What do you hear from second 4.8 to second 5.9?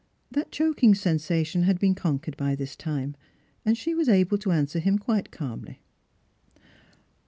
quite calmly.